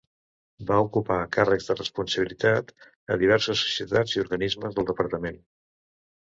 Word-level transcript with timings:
Va 0.69 0.77
ocupar 0.85 1.17
càrrecs 1.35 1.67
de 1.71 1.75
responsabilitat 1.75 2.71
a 2.85 3.19
diverses 3.25 3.61
societats 3.67 4.17
i 4.17 4.23
organismes 4.25 4.79
del 4.81 4.91
Departament. 4.91 5.39